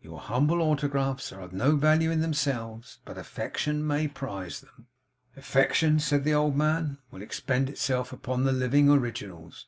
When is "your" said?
0.00-0.18